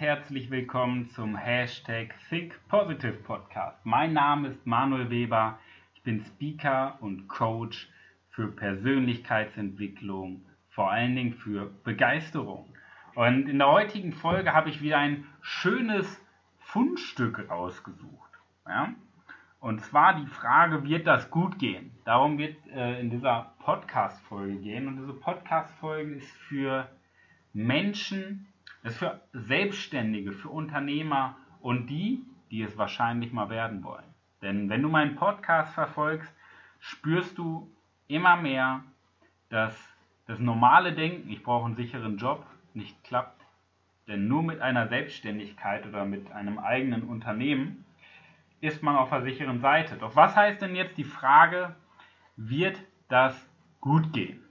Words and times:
herzlich 0.00 0.50
willkommen 0.50 1.10
zum 1.10 1.36
Hashtag 1.36 2.14
Think 2.30 2.58
Positive 2.66 3.12
Podcast. 3.12 3.76
Mein 3.84 4.14
Name 4.14 4.48
ist 4.48 4.66
Manuel 4.66 5.10
Weber. 5.10 5.58
Ich 5.94 6.02
bin 6.02 6.24
Speaker 6.24 6.96
und 7.02 7.28
Coach 7.28 7.90
für 8.30 8.48
Persönlichkeitsentwicklung, 8.48 10.46
vor 10.70 10.90
allen 10.90 11.14
Dingen 11.14 11.34
für 11.34 11.70
Begeisterung. 11.84 12.72
Und 13.16 13.50
in 13.50 13.58
der 13.58 13.70
heutigen 13.70 14.14
Folge 14.14 14.54
habe 14.54 14.70
ich 14.70 14.80
wieder 14.80 14.96
ein 14.96 15.26
schönes 15.42 16.24
Fundstück 16.60 17.50
rausgesucht. 17.50 18.30
Ja? 18.66 18.94
Und 19.60 19.82
zwar 19.82 20.14
die 20.14 20.26
Frage, 20.26 20.84
wird 20.84 21.06
das 21.06 21.30
gut 21.30 21.58
gehen? 21.58 21.90
Darum 22.06 22.38
wird 22.38 22.56
äh, 22.74 22.98
in 22.98 23.10
dieser 23.10 23.52
Podcast-Folge 23.58 24.56
gehen. 24.56 24.88
Und 24.88 24.96
diese 24.96 25.12
Podcast-Folge 25.12 26.14
ist 26.14 26.32
für 26.48 26.88
Menschen, 27.52 28.46
ist 28.88 28.98
für 28.98 29.20
Selbstständige, 29.32 30.32
für 30.32 30.48
Unternehmer 30.48 31.36
und 31.60 31.88
die, 31.88 32.24
die 32.50 32.62
es 32.62 32.76
wahrscheinlich 32.76 33.32
mal 33.32 33.50
werden 33.50 33.84
wollen. 33.84 34.04
Denn 34.42 34.68
wenn 34.68 34.82
du 34.82 34.88
meinen 34.88 35.16
Podcast 35.16 35.74
verfolgst, 35.74 36.32
spürst 36.78 37.36
du 37.38 37.70
immer 38.06 38.36
mehr, 38.36 38.82
dass 39.50 39.74
das 40.26 40.38
normale 40.38 40.92
Denken, 40.92 41.30
ich 41.30 41.42
brauche 41.42 41.66
einen 41.66 41.74
sicheren 41.74 42.18
Job, 42.18 42.46
nicht 42.74 43.02
klappt. 43.04 43.44
Denn 44.06 44.28
nur 44.28 44.42
mit 44.42 44.60
einer 44.60 44.88
Selbstständigkeit 44.88 45.86
oder 45.86 46.04
mit 46.04 46.30
einem 46.32 46.58
eigenen 46.58 47.02
Unternehmen 47.02 47.84
ist 48.60 48.82
man 48.82 48.96
auf 48.96 49.10
der 49.10 49.22
sicheren 49.22 49.60
Seite. 49.60 49.96
Doch 49.96 50.16
was 50.16 50.34
heißt 50.34 50.62
denn 50.62 50.74
jetzt 50.74 50.96
die 50.96 51.04
Frage, 51.04 51.76
wird 52.36 52.82
das 53.08 53.48
gut 53.80 54.12
gehen? 54.12 54.42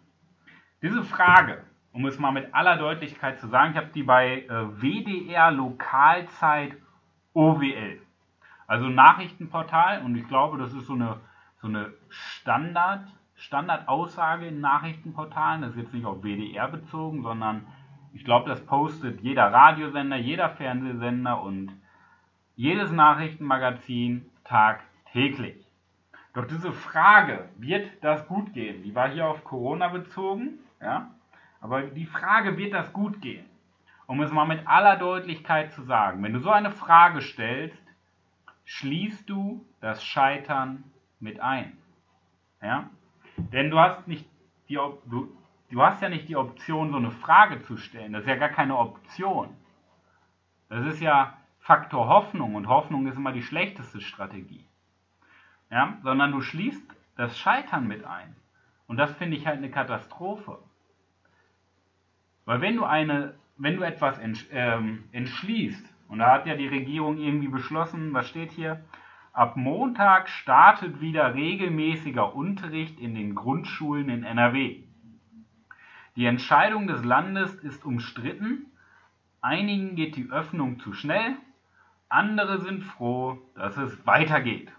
Diese 0.81 1.03
Frage, 1.03 1.63
um 1.97 2.05
es 2.05 2.19
mal 2.19 2.31
mit 2.31 2.53
aller 2.53 2.77
Deutlichkeit 2.77 3.39
zu 3.39 3.47
sagen, 3.47 3.71
ich 3.71 3.77
habe 3.77 3.89
die 3.91 4.03
bei 4.03 4.43
äh, 4.43 4.67
WDR 4.79 5.49
Lokalzeit 5.49 6.77
OWL, 7.33 7.99
also 8.67 8.87
Nachrichtenportal, 8.87 10.03
und 10.03 10.15
ich 10.15 10.27
glaube, 10.27 10.59
das 10.59 10.73
ist 10.73 10.85
so 10.85 10.93
eine, 10.93 11.19
so 11.59 11.67
eine 11.67 11.91
Standard, 12.09 13.07
Standardaussage 13.33 14.45
in 14.45 14.61
Nachrichtenportalen, 14.61 15.63
das 15.63 15.71
ist 15.71 15.77
jetzt 15.77 15.93
nicht 15.95 16.05
auf 16.05 16.21
WDR 16.21 16.67
bezogen, 16.67 17.23
sondern 17.23 17.65
ich 18.13 18.23
glaube, 18.23 18.47
das 18.47 18.63
postet 18.63 19.21
jeder 19.21 19.51
Radiosender, 19.51 20.17
jeder 20.17 20.49
Fernsehsender 20.49 21.41
und 21.41 21.71
jedes 22.55 22.91
Nachrichtenmagazin 22.91 24.29
tagtäglich. 24.43 25.65
Doch 26.35 26.45
diese 26.45 26.71
Frage, 26.71 27.49
wird 27.57 27.89
das 28.01 28.27
gut 28.27 28.53
gehen, 28.53 28.83
die 28.83 28.93
war 28.93 29.09
hier 29.09 29.27
auf 29.27 29.43
Corona 29.43 29.87
bezogen, 29.87 30.59
ja? 30.79 31.09
Aber 31.61 31.83
die 31.83 32.05
Frage, 32.05 32.57
wird 32.57 32.73
das 32.73 32.93
gut 32.93 33.21
gehen? 33.21 33.45
Um 34.05 34.21
es 34.21 34.31
mal 34.31 34.45
mit 34.45 34.65
aller 34.67 34.95
Deutlichkeit 34.95 35.73
zu 35.73 35.83
sagen, 35.83 36.23
wenn 36.23 36.33
du 36.33 36.39
so 36.39 36.49
eine 36.49 36.71
Frage 36.71 37.21
stellst, 37.21 37.81
schließt 38.63 39.29
du 39.29 39.65
das 39.81 40.03
Scheitern 40.03 40.83
mit 41.19 41.39
ein. 41.39 41.77
Ja? 42.61 42.89
Denn 43.37 43.69
du 43.69 43.79
hast, 43.79 44.07
nicht 44.07 44.25
die, 44.69 44.75
du, 44.75 45.37
du 45.69 45.81
hast 45.81 46.01
ja 46.01 46.09
nicht 46.09 46.27
die 46.29 46.35
Option, 46.35 46.91
so 46.91 46.97
eine 46.97 47.11
Frage 47.11 47.61
zu 47.63 47.77
stellen. 47.77 48.13
Das 48.13 48.23
ist 48.23 48.29
ja 48.29 48.35
gar 48.35 48.49
keine 48.49 48.77
Option. 48.77 49.55
Das 50.69 50.85
ist 50.85 51.01
ja 51.01 51.37
Faktor 51.59 52.07
Hoffnung 52.07 52.55
und 52.55 52.67
Hoffnung 52.67 53.07
ist 53.07 53.17
immer 53.17 53.31
die 53.31 53.43
schlechteste 53.43 54.01
Strategie. 54.01 54.65
Ja, 55.69 55.97
sondern 56.03 56.31
du 56.31 56.41
schließt 56.41 56.83
das 57.17 57.37
Scheitern 57.37 57.87
mit 57.87 58.05
ein. 58.05 58.35
Und 58.87 58.97
das 58.97 59.13
finde 59.15 59.35
ich 59.35 59.45
halt 59.45 59.57
eine 59.57 59.69
Katastrophe. 59.69 60.59
Weil 62.47 62.61
wenn 62.61 62.77
du 62.77 62.85
eine, 62.85 63.33
wenn 63.57 63.75
du 63.75 63.83
etwas 63.83 64.17
ähm, 64.51 65.03
entschließt, 65.11 65.85
und 66.07 66.19
da 66.19 66.31
hat 66.31 66.45
ja 66.45 66.55
die 66.55 66.69
Regierung 66.69 67.17
irgendwie 67.17 67.49
beschlossen, 67.49 68.13
was 68.13 68.29
steht 68.29 68.51
hier? 68.51 68.85
Ab 69.33 69.57
Montag 69.57 70.29
startet 70.29 71.01
wieder 71.01 71.35
regelmäßiger 71.35 72.33
Unterricht 72.33 73.01
in 73.01 73.15
den 73.15 73.35
Grundschulen 73.35 74.07
in 74.07 74.23
NRW. 74.23 74.81
Die 76.15 76.25
Entscheidung 76.25 76.87
des 76.87 77.03
Landes 77.03 77.53
ist 77.53 77.83
umstritten. 77.83 78.67
Einigen 79.41 79.97
geht 79.97 80.15
die 80.15 80.31
Öffnung 80.31 80.79
zu 80.79 80.93
schnell, 80.93 81.35
andere 82.07 82.61
sind 82.61 82.85
froh, 82.85 83.39
dass 83.55 83.75
es 83.75 84.07
weitergeht. 84.07 84.71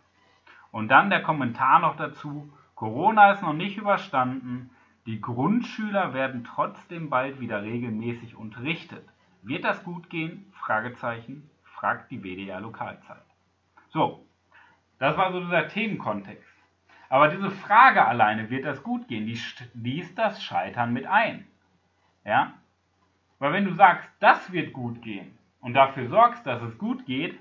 Und 0.70 0.88
dann 0.88 1.10
der 1.10 1.22
Kommentar 1.22 1.80
noch 1.80 1.96
dazu, 1.96 2.50
Corona 2.74 3.32
ist 3.32 3.42
noch 3.42 3.52
nicht 3.52 3.76
überstanden, 3.76 4.70
die 5.08 5.22
Grundschüler 5.22 6.12
werden 6.12 6.44
trotzdem 6.44 7.08
bald 7.08 7.40
wieder 7.40 7.62
regelmäßig 7.62 8.36
unterrichtet. 8.36 9.08
Wird 9.40 9.64
das 9.64 9.82
gut 9.82 10.10
gehen? 10.10 10.52
Fragezeichen, 10.52 11.48
fragt 11.64 12.10
die 12.10 12.22
WDR 12.22 12.60
Lokalzeit. 12.60 13.24
So, 13.88 14.22
das 14.98 15.16
war 15.16 15.32
so 15.32 15.40
dieser 15.40 15.66
Themenkontext. 15.68 16.52
Aber 17.08 17.28
diese 17.28 17.50
Frage 17.50 18.04
alleine, 18.04 18.50
wird 18.50 18.66
das 18.66 18.82
gut 18.82 19.08
gehen, 19.08 19.24
die 19.24 19.38
schließt 19.38 20.18
das 20.18 20.44
Scheitern 20.44 20.92
mit 20.92 21.06
ein. 21.06 21.46
Ja? 22.26 22.52
Weil 23.38 23.54
wenn 23.54 23.64
du 23.64 23.72
sagst, 23.72 24.10
das 24.20 24.52
wird 24.52 24.74
gut 24.74 25.00
gehen, 25.00 25.38
und 25.62 25.72
dafür 25.72 26.06
sorgst, 26.08 26.46
dass 26.46 26.60
es 26.60 26.76
gut 26.76 27.06
geht, 27.06 27.40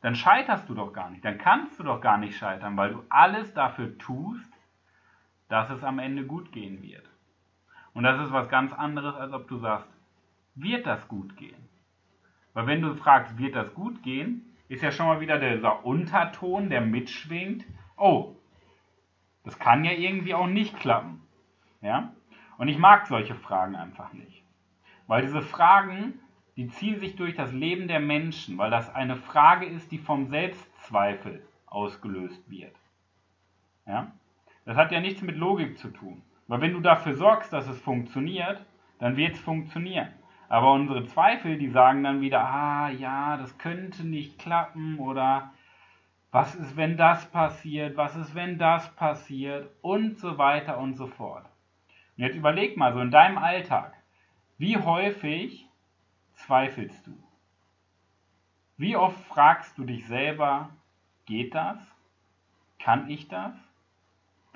dann 0.00 0.14
scheiterst 0.14 0.66
du 0.70 0.74
doch 0.74 0.94
gar 0.94 1.10
nicht. 1.10 1.26
Dann 1.26 1.36
kannst 1.36 1.78
du 1.78 1.82
doch 1.82 2.00
gar 2.00 2.16
nicht 2.16 2.38
scheitern, 2.38 2.78
weil 2.78 2.94
du 2.94 3.02
alles 3.10 3.52
dafür 3.52 3.98
tust, 3.98 4.50
dass 5.48 5.70
es 5.70 5.84
am 5.84 5.98
Ende 5.98 6.24
gut 6.24 6.52
gehen 6.52 6.82
wird. 6.82 7.04
Und 7.94 8.04
das 8.04 8.20
ist 8.20 8.32
was 8.32 8.48
ganz 8.48 8.72
anderes, 8.72 9.14
als 9.14 9.32
ob 9.32 9.48
du 9.48 9.58
sagst, 9.58 9.88
wird 10.54 10.86
das 10.86 11.06
gut 11.08 11.36
gehen? 11.36 11.68
Weil 12.52 12.66
wenn 12.66 12.82
du 12.82 12.94
fragst, 12.94 13.38
wird 13.38 13.54
das 13.54 13.72
gut 13.74 14.02
gehen, 14.02 14.56
ist 14.68 14.82
ja 14.82 14.90
schon 14.90 15.06
mal 15.06 15.20
wieder 15.20 15.38
dieser 15.38 15.84
Unterton, 15.84 16.70
der 16.70 16.80
mitschwingt. 16.80 17.64
Oh, 17.96 18.34
das 19.44 19.58
kann 19.58 19.84
ja 19.84 19.92
irgendwie 19.92 20.34
auch 20.34 20.46
nicht 20.46 20.78
klappen. 20.78 21.22
Ja? 21.80 22.12
Und 22.58 22.68
ich 22.68 22.78
mag 22.78 23.06
solche 23.06 23.34
Fragen 23.34 23.76
einfach 23.76 24.12
nicht. 24.12 24.42
Weil 25.06 25.22
diese 25.22 25.42
Fragen 25.42 26.20
die 26.56 26.68
ziehen 26.68 26.98
sich 26.98 27.16
durch 27.16 27.34
das 27.34 27.52
Leben 27.52 27.86
der 27.86 28.00
Menschen, 28.00 28.56
weil 28.56 28.70
das 28.70 28.92
eine 28.94 29.16
Frage 29.16 29.66
ist, 29.66 29.92
die 29.92 29.98
vom 29.98 30.28
Selbstzweifel 30.28 31.46
ausgelöst 31.66 32.48
wird. 32.48 32.74
Ja? 33.86 34.12
Das 34.66 34.76
hat 34.76 34.92
ja 34.92 35.00
nichts 35.00 35.22
mit 35.22 35.36
Logik 35.36 35.78
zu 35.78 35.88
tun. 35.88 36.22
Weil 36.48 36.60
wenn 36.60 36.72
du 36.72 36.80
dafür 36.80 37.14
sorgst, 37.14 37.52
dass 37.52 37.68
es 37.68 37.80
funktioniert, 37.80 38.60
dann 38.98 39.16
wird 39.16 39.34
es 39.34 39.40
funktionieren. 39.40 40.12
Aber 40.48 40.72
unsere 40.72 41.06
Zweifel, 41.06 41.56
die 41.56 41.68
sagen 41.68 42.04
dann 42.04 42.20
wieder, 42.20 42.44
ah 42.44 42.90
ja, 42.90 43.36
das 43.36 43.56
könnte 43.58 44.06
nicht 44.06 44.38
klappen 44.38 44.98
oder 44.98 45.52
was 46.30 46.54
ist, 46.54 46.76
wenn 46.76 46.96
das 46.96 47.26
passiert, 47.30 47.96
was 47.96 48.16
ist, 48.16 48.34
wenn 48.34 48.58
das 48.58 48.94
passiert 48.94 49.70
und 49.82 50.18
so 50.18 50.36
weiter 50.38 50.78
und 50.78 50.94
so 50.94 51.06
fort. 51.06 51.46
Und 52.16 52.24
jetzt 52.24 52.36
überleg 52.36 52.76
mal 52.76 52.92
so 52.92 53.00
in 53.00 53.10
deinem 53.10 53.38
Alltag, 53.38 53.94
wie 54.58 54.76
häufig 54.76 55.68
zweifelst 56.34 57.06
du? 57.06 57.12
Wie 58.76 58.96
oft 58.96 59.18
fragst 59.26 59.78
du 59.78 59.84
dich 59.84 60.06
selber, 60.06 60.70
geht 61.24 61.54
das? 61.54 61.78
Kann 62.78 63.08
ich 63.08 63.28
das? 63.28 63.54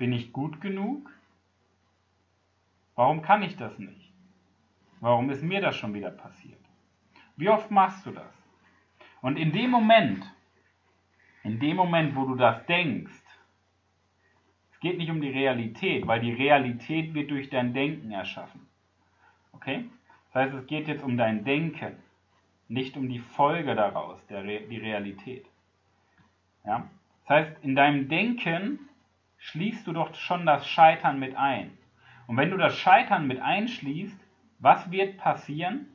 Bin 0.01 0.13
ich 0.13 0.33
gut 0.33 0.61
genug? 0.61 1.11
Warum 2.95 3.21
kann 3.21 3.43
ich 3.43 3.55
das 3.55 3.77
nicht? 3.77 4.11
Warum 4.99 5.29
ist 5.29 5.43
mir 5.43 5.61
das 5.61 5.75
schon 5.75 5.93
wieder 5.93 6.09
passiert? 6.09 6.57
Wie 7.37 7.49
oft 7.49 7.69
machst 7.69 8.07
du 8.07 8.09
das? 8.09 8.33
Und 9.21 9.37
in 9.37 9.51
dem 9.51 9.69
Moment, 9.69 10.25
in 11.43 11.59
dem 11.59 11.75
Moment, 11.75 12.15
wo 12.15 12.25
du 12.25 12.33
das 12.33 12.65
denkst, 12.65 13.13
es 14.71 14.79
geht 14.79 14.97
nicht 14.97 15.11
um 15.11 15.21
die 15.21 15.29
Realität, 15.29 16.07
weil 16.07 16.21
die 16.21 16.33
Realität 16.33 17.13
wird 17.13 17.29
durch 17.29 17.51
dein 17.51 17.75
Denken 17.75 18.09
erschaffen. 18.09 18.65
Okay? 19.53 19.85
Das 20.33 20.45
heißt, 20.45 20.55
es 20.55 20.65
geht 20.65 20.87
jetzt 20.87 21.03
um 21.03 21.15
dein 21.15 21.45
Denken, 21.45 21.95
nicht 22.69 22.97
um 22.97 23.07
die 23.07 23.19
Folge 23.19 23.75
daraus, 23.75 24.25
der 24.25 24.45
Re 24.45 24.61
die 24.61 24.79
Realität. 24.79 25.45
Ja? 26.65 26.89
Das 27.27 27.29
heißt, 27.29 27.63
in 27.63 27.75
deinem 27.75 28.09
Denken 28.09 28.87
schließt 29.41 29.85
du 29.87 29.91
doch 29.91 30.13
schon 30.15 30.45
das 30.45 30.67
Scheitern 30.67 31.19
mit 31.19 31.35
ein. 31.35 31.77
Und 32.27 32.37
wenn 32.37 32.51
du 32.51 32.57
das 32.57 32.77
Scheitern 32.77 33.27
mit 33.27 33.41
einschließt, 33.41 34.17
was 34.59 34.89
wird 34.91 35.17
passieren? 35.17 35.87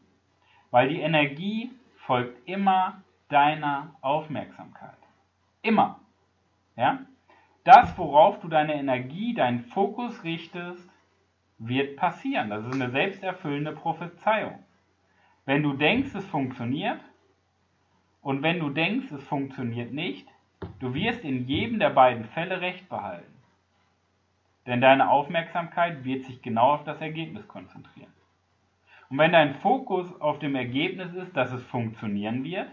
Weil 0.70 0.88
die 0.88 1.00
Energie 1.00 1.70
folgt 1.96 2.46
immer 2.48 3.02
deiner 3.28 3.94
Aufmerksamkeit. 4.00 4.98
Immer. 5.62 6.00
Ja? 6.76 6.98
Das, 7.64 7.96
worauf 7.96 8.40
du 8.40 8.48
deine 8.48 8.74
Energie, 8.74 9.32
deinen 9.32 9.60
Fokus 9.60 10.22
richtest, 10.24 10.88
wird 11.58 11.96
passieren. 11.96 12.50
Das 12.50 12.64
ist 12.66 12.74
eine 12.74 12.90
selbsterfüllende 12.90 13.72
Prophezeiung. 13.72 14.58
Wenn 15.46 15.62
du 15.62 15.72
denkst, 15.72 16.14
es 16.14 16.26
funktioniert 16.26 17.00
und 18.20 18.42
wenn 18.42 18.58
du 18.58 18.70
denkst, 18.70 19.10
es 19.12 19.22
funktioniert 19.24 19.92
nicht, 19.92 20.28
du 20.80 20.92
wirst 20.94 21.24
in 21.24 21.46
jedem 21.46 21.78
der 21.78 21.90
beiden 21.90 22.24
Fälle 22.24 22.60
recht 22.60 22.88
behalten. 22.88 23.35
Denn 24.66 24.80
deine 24.80 25.10
Aufmerksamkeit 25.10 26.04
wird 26.04 26.24
sich 26.24 26.42
genau 26.42 26.74
auf 26.74 26.84
das 26.84 27.00
Ergebnis 27.00 27.46
konzentrieren. 27.46 28.12
Und 29.08 29.18
wenn 29.18 29.32
dein 29.32 29.54
Fokus 29.54 30.20
auf 30.20 30.38
dem 30.40 30.56
Ergebnis 30.56 31.14
ist, 31.14 31.36
dass 31.36 31.52
es 31.52 31.64
funktionieren 31.66 32.42
wird, 32.42 32.68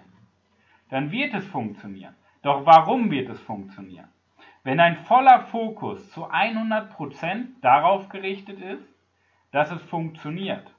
dann 0.90 1.12
wird 1.12 1.34
es 1.34 1.46
funktionieren. 1.48 2.16
Doch 2.42 2.66
warum 2.66 3.12
wird 3.12 3.30
es 3.30 3.40
funktionieren? 3.40 4.08
Wenn 4.64 4.78
dein 4.78 4.98
voller 4.98 5.42
Fokus 5.42 6.10
zu 6.12 6.26
100% 6.26 7.48
darauf 7.62 8.10
gerichtet 8.10 8.60
ist, 8.60 8.84
dass 9.52 9.72
es 9.72 9.82
funktioniert 9.84 10.74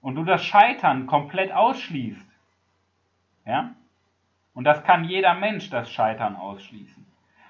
und 0.00 0.16
du 0.16 0.24
das 0.24 0.44
Scheitern 0.44 1.06
komplett 1.06 1.52
ausschließt, 1.52 2.26
ja, 3.46 3.74
und 4.54 4.64
das 4.64 4.82
kann 4.84 5.04
jeder 5.04 5.34
Mensch 5.34 5.70
das 5.70 5.90
Scheitern 5.90 6.34
ausschließen, 6.34 7.06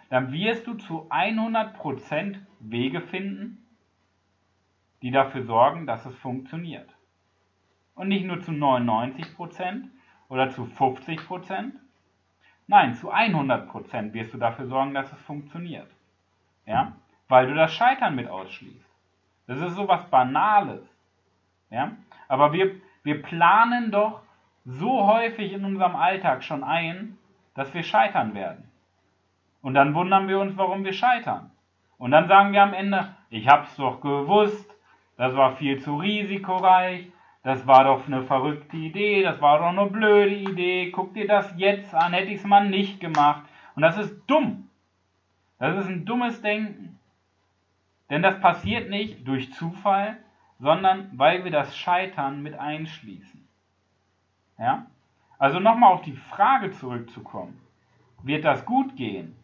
dann 0.08 0.32
wirst 0.32 0.66
du 0.66 0.74
zu 0.74 1.10
100% 1.10 2.36
Wege 2.60 3.00
finden, 3.00 3.64
die 5.02 5.10
dafür 5.10 5.44
sorgen, 5.44 5.86
dass 5.86 6.06
es 6.06 6.14
funktioniert. 6.16 6.88
Und 7.94 8.08
nicht 8.08 8.24
nur 8.24 8.40
zu 8.40 8.52
99% 8.52 9.84
oder 10.28 10.50
zu 10.50 10.64
50%, 10.64 11.72
nein, 12.66 12.94
zu 12.94 13.12
100% 13.12 14.12
wirst 14.12 14.34
du 14.34 14.38
dafür 14.38 14.66
sorgen, 14.66 14.94
dass 14.94 15.12
es 15.12 15.20
funktioniert. 15.22 15.90
Ja? 16.66 16.92
Weil 17.28 17.46
du 17.46 17.54
das 17.54 17.72
Scheitern 17.72 18.14
mit 18.14 18.28
ausschließt. 18.28 18.88
Das 19.46 19.60
ist 19.60 19.74
sowas 19.74 20.08
Banales. 20.10 20.82
Ja? 21.70 21.92
Aber 22.28 22.52
wir, 22.52 22.80
wir 23.02 23.22
planen 23.22 23.90
doch 23.90 24.22
so 24.64 25.06
häufig 25.06 25.52
in 25.52 25.64
unserem 25.64 25.96
Alltag 25.96 26.44
schon 26.44 26.62
ein, 26.62 27.16
dass 27.54 27.72
wir 27.74 27.82
scheitern 27.82 28.34
werden. 28.34 28.67
Und 29.68 29.74
dann 29.74 29.94
wundern 29.94 30.28
wir 30.28 30.40
uns, 30.40 30.56
warum 30.56 30.82
wir 30.82 30.94
scheitern. 30.94 31.50
Und 31.98 32.10
dann 32.12 32.26
sagen 32.26 32.52
wir 32.52 32.62
am 32.62 32.72
Ende, 32.72 33.14
ich 33.28 33.48
hab's 33.48 33.76
doch 33.76 34.00
gewusst, 34.00 34.66
das 35.18 35.36
war 35.36 35.56
viel 35.56 35.78
zu 35.78 35.96
risikoreich, 35.96 37.12
das 37.42 37.66
war 37.66 37.84
doch 37.84 38.06
eine 38.06 38.22
verrückte 38.22 38.78
Idee, 38.78 39.22
das 39.22 39.42
war 39.42 39.58
doch 39.58 39.66
eine 39.66 39.90
blöde 39.90 40.34
Idee, 40.34 40.90
guck 40.90 41.12
dir 41.12 41.26
das 41.26 41.52
jetzt 41.58 41.94
an, 41.94 42.14
hätte 42.14 42.30
ich 42.30 42.38
es 42.38 42.46
mal 42.46 42.66
nicht 42.66 42.98
gemacht. 42.98 43.42
Und 43.76 43.82
das 43.82 43.98
ist 43.98 44.18
dumm. 44.26 44.70
Das 45.58 45.76
ist 45.76 45.90
ein 45.90 46.06
dummes 46.06 46.40
Denken. 46.40 46.98
Denn 48.08 48.22
das 48.22 48.40
passiert 48.40 48.88
nicht 48.88 49.28
durch 49.28 49.52
Zufall, 49.52 50.16
sondern 50.58 51.10
weil 51.12 51.44
wir 51.44 51.50
das 51.50 51.76
Scheitern 51.76 52.42
mit 52.42 52.58
einschließen. 52.58 53.46
Ja? 54.58 54.86
Also 55.38 55.60
nochmal 55.60 55.92
auf 55.92 56.00
die 56.00 56.16
Frage 56.16 56.70
zurückzukommen. 56.70 57.60
Wird 58.22 58.46
das 58.46 58.64
gut 58.64 58.96
gehen? 58.96 59.37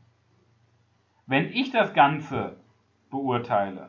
Wenn 1.27 1.53
ich 1.53 1.71
das 1.71 1.95
Ganze 1.95 2.57
beurteile 3.11 3.89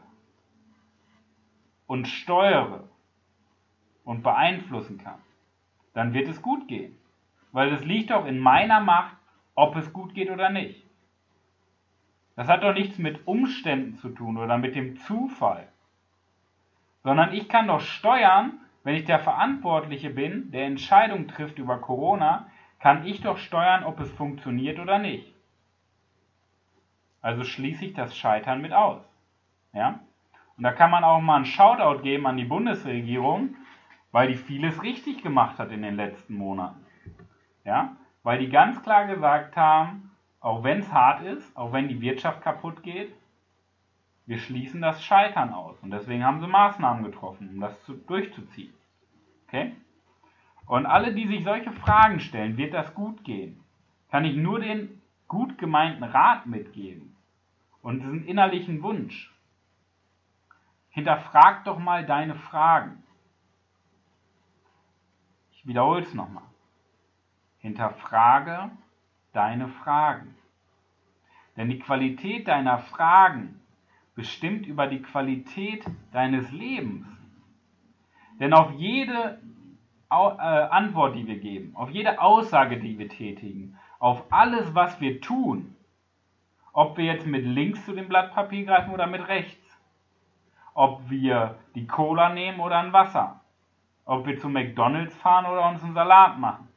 und 1.85 2.07
steuere 2.07 2.87
und 4.05 4.23
beeinflussen 4.23 4.97
kann, 4.97 5.19
dann 5.93 6.13
wird 6.13 6.29
es 6.29 6.41
gut 6.41 6.67
gehen. 6.67 6.97
Weil 7.51 7.73
es 7.73 7.83
liegt 7.83 8.11
doch 8.11 8.25
in 8.25 8.39
meiner 8.39 8.79
Macht, 8.79 9.17
ob 9.53 9.75
es 9.75 9.91
gut 9.91 10.13
geht 10.13 10.29
oder 10.29 10.49
nicht. 10.49 10.85
Das 12.35 12.47
hat 12.47 12.63
doch 12.63 12.73
nichts 12.73 12.97
mit 12.97 13.27
Umständen 13.27 13.95
zu 13.95 14.09
tun 14.09 14.37
oder 14.37 14.57
mit 14.57 14.75
dem 14.75 14.97
Zufall, 14.97 15.67
sondern 17.03 17.33
ich 17.33 17.47
kann 17.47 17.67
doch 17.67 17.81
steuern, 17.81 18.59
wenn 18.83 18.95
ich 18.95 19.05
der 19.05 19.19
Verantwortliche 19.19 20.09
bin, 20.09 20.51
der 20.51 20.65
Entscheidung 20.65 21.27
trifft 21.27 21.57
über 21.59 21.79
Corona, 21.79 22.49
kann 22.79 23.05
ich 23.05 23.21
doch 23.21 23.37
steuern, 23.37 23.83
ob 23.83 23.99
es 23.99 24.11
funktioniert 24.11 24.79
oder 24.79 24.99
nicht. 24.99 25.34
Also 27.25 27.43
schließe 27.43 27.85
ich 27.85 27.93
das 27.95 28.15
Scheitern 28.15 28.61
mit 28.61 28.71
aus. 28.71 29.01
Ja? 29.73 29.99
Und 30.57 30.63
da 30.63 30.71
kann 30.71 30.91
man 30.91 31.03
auch 31.03 31.19
mal 31.19 31.37
einen 31.37 31.45
Shoutout 31.45 32.03
geben 32.03 32.27
an 32.27 32.37
die 32.37 32.45
Bundesregierung, 32.45 33.55
weil 34.11 34.27
die 34.27 34.35
vieles 34.35 34.83
richtig 34.83 35.23
gemacht 35.23 35.57
hat 35.57 35.71
in 35.71 35.81
den 35.81 35.95
letzten 35.95 36.35
Monaten. 36.35 36.85
Ja? 37.63 37.95
Weil 38.21 38.37
die 38.37 38.49
ganz 38.49 38.79
klar 38.83 39.07
gesagt 39.07 39.57
haben, 39.57 40.11
auch 40.39 40.63
wenn 40.63 40.81
es 40.81 40.93
hart 40.93 41.23
ist, 41.23 41.57
auch 41.57 41.73
wenn 41.73 41.87
die 41.87 41.99
Wirtschaft 41.99 42.43
kaputt 42.43 42.83
geht, 42.83 43.11
wir 44.27 44.37
schließen 44.37 44.79
das 44.79 45.03
Scheitern 45.03 45.51
aus. 45.51 45.79
Und 45.81 45.89
deswegen 45.89 46.23
haben 46.23 46.41
sie 46.41 46.47
Maßnahmen 46.47 47.03
getroffen, 47.03 47.49
um 47.49 47.59
das 47.59 47.83
zu, 47.85 47.93
durchzuziehen. 47.93 48.75
Okay? 49.47 49.71
Und 50.67 50.85
alle, 50.85 51.11
die 51.11 51.25
sich 51.25 51.43
solche 51.43 51.71
Fragen 51.71 52.19
stellen, 52.19 52.57
wird 52.57 52.75
das 52.75 52.93
gut 52.93 53.23
gehen, 53.23 53.63
kann 54.11 54.25
ich 54.25 54.35
nur 54.35 54.59
den 54.59 55.01
gut 55.27 55.57
gemeinten 55.57 56.03
Rat 56.03 56.45
mitgeben 56.45 57.14
und 57.85 57.99
diesen 57.99 58.25
innerlichen 58.25 58.81
Wunsch. 58.81 59.31
Hinterfrag 60.89 61.65
doch 61.65 61.77
mal 61.77 62.03
deine 62.03 62.33
Fragen. 62.33 63.03
Ich 65.51 65.67
wiederhole 65.67 66.01
es 66.01 66.11
nochmal. 66.15 66.49
Hinterfrage 67.59 68.71
deine 69.33 69.67
Fragen. 69.67 70.33
Denn 71.57 71.69
die 71.69 71.77
Qualität 71.77 72.47
deiner 72.47 72.79
Fragen 72.79 73.61
bestimmt 74.15 74.65
über 74.65 74.87
die 74.87 75.03
Qualität 75.03 75.85
deines 76.11 76.51
Lebens. 76.51 77.05
Denn 78.39 78.53
auf 78.53 78.71
jede 78.71 79.39
äh, 80.09 80.15
Antwort, 80.15 81.15
die 81.15 81.27
wir 81.27 81.37
geben, 81.37 81.75
auf 81.75 81.91
jede 81.91 82.19
Aussage, 82.19 82.79
die 82.79 82.97
wir 82.97 83.09
tätigen, 83.09 83.77
auf 83.99 84.25
alles, 84.31 84.73
was 84.73 84.99
wir 84.99 85.21
tun, 85.21 85.74
ob 86.75 86.97
wir 86.97 87.05
jetzt 87.05 87.25
mit 87.25 87.45
links 87.45 87.85
zu 87.85 87.93
dem 87.93 88.09
Blatt 88.09 88.33
Papier 88.33 88.65
greifen 88.65 88.93
oder 88.93 89.07
mit 89.07 89.25
rechts, 89.29 89.79
ob 90.73 91.09
wir 91.09 91.55
die 91.73 91.87
Cola 91.87 92.29
nehmen 92.29 92.59
oder 92.59 92.79
ein 92.79 92.91
Wasser, 92.91 93.39
ob 94.03 94.27
wir 94.27 94.37
zu 94.37 94.49
McDonald's 94.49 95.15
fahren 95.15 95.45
oder 95.45 95.69
uns 95.69 95.81
einen 95.81 95.93
Salat 95.93 96.37
machen, 96.37 96.67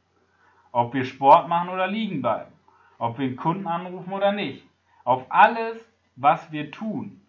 ob 0.71 0.95
wir 0.95 1.05
Sport 1.05 1.49
machen 1.49 1.69
oder 1.69 1.89
liegen 1.89 2.23
bleiben, 2.23 2.53
ob 2.99 3.19
wir 3.19 3.27
einen 3.27 3.37
Kunden 3.37 3.67
anrufen 3.67 4.13
oder 4.13 4.31
nicht, 4.31 4.65
auf 5.03 5.27
alles, 5.31 5.85
was 6.15 6.53
wir 6.53 6.71
tun, 6.71 7.21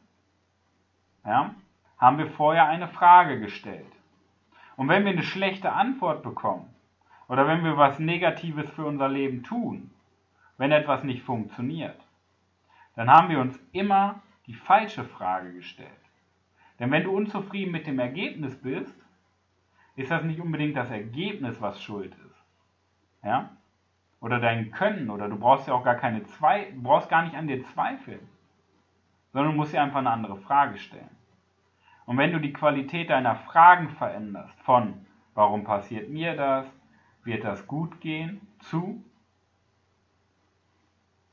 ja, 1.25 1.55
haben 1.97 2.17
wir 2.19 2.27
vorher 2.27 2.67
eine 2.67 2.87
Frage 2.87 3.39
gestellt. 3.39 3.91
Und 4.77 4.89
wenn 4.89 5.05
wir 5.05 5.11
eine 5.11 5.23
schlechte 5.23 5.71
Antwort 5.71 6.21
bekommen 6.21 6.71
oder 7.27 7.47
wenn 7.47 7.63
wir 7.63 7.77
was 7.77 7.97
Negatives 7.97 8.69
für 8.69 8.85
unser 8.85 9.09
Leben 9.09 9.41
tun, 9.41 9.89
wenn 10.57 10.71
etwas 10.71 11.03
nicht 11.03 11.23
funktioniert, 11.23 11.99
dann 12.99 13.09
haben 13.09 13.29
wir 13.29 13.39
uns 13.39 13.59
immer 13.71 14.21
die 14.45 14.53
falsche 14.53 15.03
Frage 15.03 15.53
gestellt. 15.53 15.89
Denn 16.79 16.91
wenn 16.91 17.03
du 17.03 17.15
unzufrieden 17.15 17.71
mit 17.71 17.87
dem 17.87 17.99
Ergebnis 17.99 18.61
bist, 18.61 18.95
ist 19.95 20.11
das 20.11 20.23
nicht 20.23 20.39
unbedingt 20.39 20.75
das 20.75 20.89
Ergebnis, 20.89 21.61
was 21.61 21.81
schuld 21.81 22.13
ist. 22.13 22.43
Ja? 23.23 23.51
Oder 24.21 24.39
dein 24.39 24.71
Können, 24.71 25.09
oder 25.09 25.29
du 25.29 25.37
brauchst 25.37 25.67
ja 25.67 25.73
auch 25.73 25.83
gar 25.83 25.95
keine 25.95 26.23
zwei, 26.23 26.73
brauchst 26.75 27.09
gar 27.09 27.23
nicht 27.23 27.35
an 27.35 27.47
dir 27.47 27.63
zweifeln 27.63 28.27
sondern 29.31 29.51
du 29.53 29.57
musst 29.57 29.73
dir 29.73 29.81
einfach 29.81 29.99
eine 29.99 30.11
andere 30.11 30.37
Frage 30.37 30.77
stellen. 30.77 31.15
Und 32.05 32.17
wenn 32.17 32.31
du 32.31 32.39
die 32.39 32.53
Qualität 32.53 33.09
deiner 33.09 33.35
Fragen 33.35 33.89
veränderst, 33.89 34.59
von 34.61 35.05
warum 35.35 35.63
passiert 35.63 36.09
mir 36.09 36.35
das, 36.35 36.65
wird 37.23 37.43
das 37.43 37.67
gut 37.67 38.01
gehen, 38.01 38.41
zu 38.59 39.03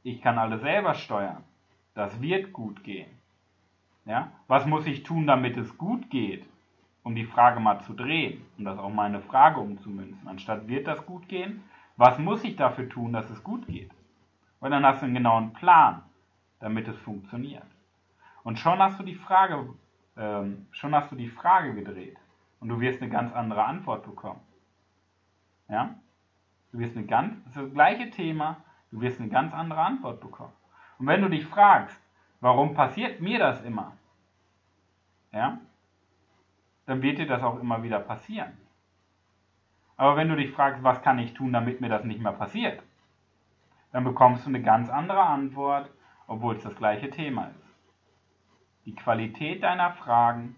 ich 0.03 0.23
kann 0.23 0.39
alles 0.39 0.61
selber 0.61 0.95
steuern, 0.95 1.43
das 1.97 2.21
wird 2.21 2.53
gut 2.53 2.85
gehen. 2.85 3.11
Ja? 4.05 4.31
Was 4.47 4.67
muss 4.67 4.87
ich 4.87 5.03
tun, 5.03 5.27
damit 5.27 5.57
es 5.57 5.77
gut 5.77 6.11
geht? 6.11 6.47
Um 7.03 7.15
die 7.15 7.25
Frage 7.25 7.59
mal 7.59 7.81
zu 7.81 7.95
drehen 7.95 8.43
und 8.59 8.59
um 8.59 8.65
das 8.67 8.79
auch 8.79 8.91
mal 8.91 9.07
eine 9.07 9.23
Frage 9.23 9.61
umzumünzen. 9.61 10.29
Anstatt 10.29 10.69
wird 10.69 10.87
das 10.87 11.07
gut 11.07 11.29
gehen, 11.29 11.63
was 11.97 12.19
muss 12.19 12.45
ich 12.45 12.57
dafür 12.57 12.89
tun, 12.89 13.13
dass 13.13 13.31
es 13.31 13.43
gut 13.43 13.67
geht? 13.67 13.91
Und 14.61 14.73
dann 14.73 14.85
hast 14.85 15.01
du 15.01 15.07
einen 15.07 15.15
genauen 15.15 15.55
Plan, 15.55 16.03
damit 16.61 16.87
es 16.87 16.99
funktioniert. 16.99 17.67
Und 18.43 18.59
schon 18.59 18.79
hast 18.79 19.01
du 19.01 19.03
die 19.03 19.15
Frage, 19.15 19.67
ähm, 20.17 20.67
schon 20.73 20.95
hast 20.95 21.11
du 21.11 21.17
die 21.17 21.29
Frage 21.29 21.75
gedreht 21.75 22.19
und 22.61 22.69
du 22.69 22.81
wirst 22.81 23.01
eine 23.01 23.11
ganz 23.11 23.33
andere 23.33 23.65
Antwort 23.65 24.05
bekommen. 24.05 24.41
Ja? 25.69 25.95
Du 26.73 26.79
wirst 26.79 26.97
eine 26.97 27.07
ganz, 27.07 27.43
das 27.45 27.55
das 27.55 27.73
gleiche 27.73 28.11
Thema, 28.11 28.59
du 28.91 29.01
wirst 29.01 29.19
eine 29.19 29.31
ganz 29.31 29.55
andere 29.55 29.81
Antwort 29.81 30.21
bekommen. 30.21 30.53
Und 30.99 31.07
wenn 31.07 31.23
du 31.23 31.29
dich 31.29 31.47
fragst, 31.47 32.01
warum 32.41 32.75
passiert 32.75 33.21
mir 33.21 33.39
das 33.39 33.63
immer? 33.63 33.93
Ja? 35.33 35.59
Dann 36.87 37.03
wird 37.03 37.19
dir 37.19 37.27
das 37.27 37.43
auch 37.43 37.59
immer 37.61 37.83
wieder 37.83 38.01
passieren. 38.01 38.57
Aber 39.97 40.17
wenn 40.17 40.29
du 40.29 40.37
dich 40.37 40.51
fragst, 40.51 40.83
was 40.83 41.03
kann 41.03 41.19
ich 41.19 41.35
tun, 41.35 41.53
damit 41.53 41.81
mir 41.81 41.89
das 41.89 42.05
nicht 42.05 42.21
mehr 42.21 42.33
passiert, 42.33 42.83
dann 43.93 44.05
bekommst 44.05 44.45
du 44.45 44.51
eine 44.51 44.63
ganz 44.63 44.91
andere 44.91 45.23
Antwort, 45.23 45.91
obwohl 46.27 46.57
es 46.57 46.63
das 46.63 46.77
gleiche 46.77 47.11
Thema 47.11 47.47
ist. 47.47 47.75
Die 48.85 48.95
Qualität 48.95 49.63
deiner 49.63 49.93
Fragen 49.93 50.57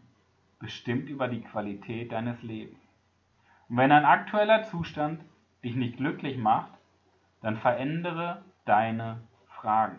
bestimmt 0.58 1.08
über 1.08 1.28
die 1.28 1.42
Qualität 1.42 2.12
deines 2.12 2.42
Lebens. 2.42 2.80
Und 3.68 3.76
wenn 3.76 3.92
ein 3.92 4.04
aktueller 4.04 4.64
Zustand 4.64 5.22
dich 5.62 5.76
nicht 5.76 5.98
glücklich 5.98 6.36
macht, 6.36 6.72
dann 7.42 7.56
verändere 7.56 8.42
deine 8.64 9.20
Fragen. 9.46 9.98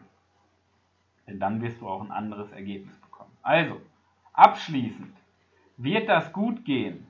Denn 1.30 1.40
dann 1.40 1.62
wirst 1.62 1.80
du 1.80 1.88
auch 1.88 2.02
ein 2.02 2.12
anderes 2.12 2.52
Ergebnis 2.52 2.98
bekommen. 2.98 3.32
Also, 3.44 3.80
abschließend, 4.34 5.16
wird 5.78 6.10
das 6.10 6.34
gut 6.34 6.66
gehen? 6.66 7.06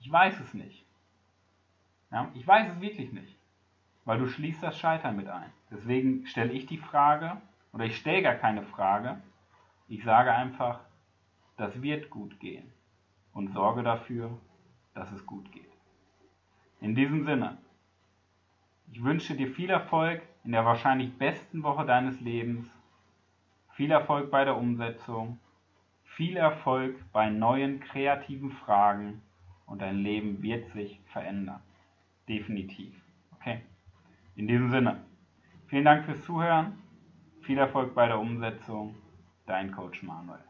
Ich 0.00 0.10
weiß 0.10 0.40
es 0.40 0.54
nicht. 0.54 0.84
Ja, 2.10 2.28
ich 2.34 2.44
weiß 2.44 2.72
es 2.72 2.80
wirklich 2.80 3.12
nicht. 3.12 3.36
Weil 4.04 4.18
du 4.18 4.26
schließt 4.26 4.60
das 4.60 4.76
Scheitern 4.76 5.14
mit 5.14 5.28
ein. 5.28 5.52
Deswegen 5.70 6.26
stelle 6.26 6.52
ich 6.52 6.66
die 6.66 6.78
Frage, 6.78 7.40
oder 7.72 7.84
ich 7.84 7.96
stelle 7.96 8.22
gar 8.22 8.34
keine 8.34 8.64
Frage. 8.64 9.22
Ich 9.86 10.02
sage 10.02 10.34
einfach, 10.34 10.80
das 11.56 11.80
wird 11.80 12.10
gut 12.10 12.40
gehen. 12.40 12.72
Und 13.32 13.52
sorge 13.52 13.84
dafür, 13.84 14.36
dass 14.94 15.12
es 15.12 15.24
gut 15.26 15.52
geht. 15.52 15.70
In 16.80 16.96
diesem 16.96 17.24
Sinne, 17.24 17.58
ich 18.90 19.04
wünsche 19.04 19.36
dir 19.36 19.48
viel 19.48 19.70
Erfolg 19.70 20.22
in 20.42 20.50
der 20.50 20.64
wahrscheinlich 20.64 21.16
besten 21.16 21.62
Woche 21.62 21.86
deines 21.86 22.20
Lebens, 22.20 22.68
viel 23.78 23.92
Erfolg 23.92 24.32
bei 24.32 24.44
der 24.44 24.56
Umsetzung, 24.56 25.38
viel 26.02 26.36
Erfolg 26.36 26.96
bei 27.12 27.30
neuen 27.30 27.78
kreativen 27.78 28.50
Fragen 28.50 29.22
und 29.66 29.82
dein 29.82 29.98
Leben 29.98 30.42
wird 30.42 30.68
sich 30.72 31.00
verändern. 31.12 31.60
Definitiv. 32.28 32.92
Okay? 33.36 33.60
In 34.34 34.48
diesem 34.48 34.68
Sinne, 34.70 35.04
vielen 35.68 35.84
Dank 35.84 36.06
fürs 36.06 36.24
Zuhören, 36.24 36.82
viel 37.42 37.56
Erfolg 37.56 37.94
bei 37.94 38.08
der 38.08 38.18
Umsetzung. 38.18 38.96
Dein 39.46 39.70
Coach 39.70 40.02
Manuel. 40.02 40.47